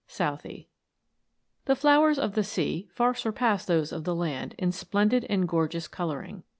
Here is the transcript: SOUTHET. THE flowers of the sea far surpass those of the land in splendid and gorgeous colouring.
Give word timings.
SOUTHET. 0.07 0.65
THE 1.65 1.75
flowers 1.75 2.17
of 2.17 2.33
the 2.33 2.43
sea 2.43 2.87
far 2.91 3.13
surpass 3.13 3.65
those 3.65 3.91
of 3.91 4.03
the 4.03 4.15
land 4.15 4.55
in 4.57 4.71
splendid 4.71 5.27
and 5.29 5.47
gorgeous 5.47 5.87
colouring. 5.87 6.41